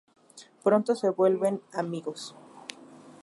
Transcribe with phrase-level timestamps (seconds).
[0.63, 2.35] Pronto se vuelven amigos.